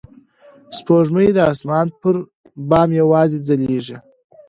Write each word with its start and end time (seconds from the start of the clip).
سپوږمۍ 0.77 1.27
د 1.33 1.39
اسمان 1.51 1.87
پر 1.99 2.15
بام 2.69 2.89
یوازې 3.01 3.37
ځلېږي. 3.47 3.97